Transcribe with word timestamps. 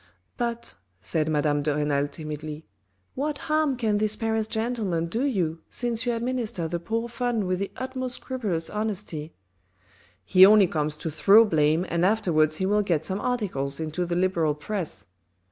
"But," 0.37 0.73
said 0.99 1.29
Madame 1.29 1.61
de 1.61 1.75
Renal 1.75 2.07
timidly," 2.07 2.63
what 3.13 3.37
harm 3.37 3.77
can 3.77 3.77
8 3.77 3.77
THE 3.77 3.85
RED 3.85 3.89
AND 3.89 3.99
THE 3.99 3.99
BLACK 3.99 3.99
this 3.99 4.15
Paris 4.15 4.47
gentleman 4.47 5.05
do 5.05 5.21
you, 5.25 5.59
since 5.69 6.07
you 6.07 6.13
administer 6.13 6.67
the 6.67 6.79
poor 6.79 7.07
fund 7.07 7.43
with 7.45 7.59
the 7.59 7.69
utmost 7.77 8.15
scrupulous 8.15 8.67
honesty 8.71 9.31
?""He 10.25 10.43
only 10.43 10.65
comes 10.65 10.95
to 10.95 11.11
throw 11.11 11.45
blame 11.45 11.85
and 11.87 12.03
afterwards 12.03 12.55
he 12.55 12.65
will 12.65 12.81
get 12.81 13.05
some 13.05 13.21
articles 13.21 13.79
into 13.79 14.07
the 14.07 14.15
Liberal 14.15 14.55
press." 14.55 15.05